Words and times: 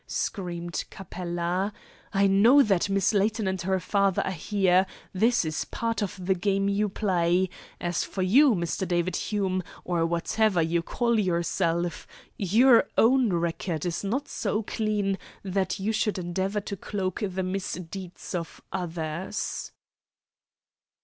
screamed 0.07 0.83
Capella. 0.89 1.71
"I 2.11 2.25
know 2.25 2.63
that 2.63 2.89
Miss 2.89 3.13
Layton 3.13 3.45
and 3.47 3.61
her 3.61 3.79
father 3.79 4.23
are 4.23 4.31
here. 4.31 4.87
That 5.13 5.45
is 5.45 5.65
part 5.65 6.01
of 6.01 6.25
the 6.25 6.33
game 6.33 6.67
you 6.67 6.89
play. 6.89 7.51
As 7.79 8.03
for 8.03 8.23
you, 8.23 8.55
Mr. 8.55 8.87
David 8.87 9.15
Hume, 9.15 9.61
or 9.83 10.03
whatever 10.07 10.59
you 10.59 10.81
call 10.81 11.19
yourself, 11.19 12.07
your 12.35 12.87
own 12.97 13.31
record 13.31 13.85
is 13.85 14.03
not 14.03 14.27
so 14.27 14.63
clean 14.63 15.19
that 15.43 15.79
you 15.79 15.91
should 15.91 16.17
endeavour 16.17 16.61
to 16.61 16.75
cloak 16.75 17.21
the 17.23 17.43
misdeeds 17.43 18.33
of 18.33 18.59
others." 18.73 19.71